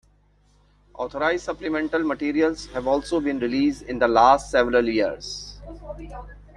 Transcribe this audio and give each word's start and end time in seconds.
Authorized 0.95 1.43
supplemental 1.43 2.01
materials 2.03 2.65
have 2.73 2.87
also 2.87 3.19
been 3.19 3.37
released 3.37 3.83
in 3.83 3.99
the 3.99 4.07
last 4.07 4.49
several 4.49 4.89
years. 4.89 5.59